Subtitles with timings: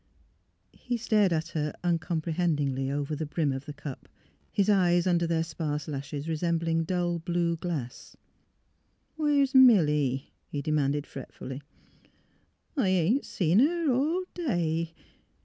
[0.73, 4.09] He stared at her uncomprehendingly over the brim of the cup,
[4.51, 8.17] his eyes under their sparse lashes resembling dull blue glass."
[9.17, 11.61] Where's Milly?" he demanded, fretfully.
[12.77, 14.95] ^' I ain't seen her all day.